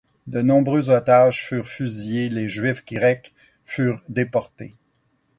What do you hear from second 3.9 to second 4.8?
déportés.